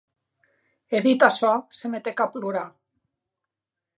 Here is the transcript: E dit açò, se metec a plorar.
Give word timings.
E 0.99 1.01
dit 1.07 1.25
açò, 1.27 1.51
se 1.81 1.93
metec 1.95 2.25
a 2.25 2.29
plorar. 2.33 2.67